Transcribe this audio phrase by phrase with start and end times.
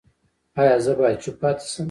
[0.59, 1.79] ایا زه باید چوپ پاتې شم؟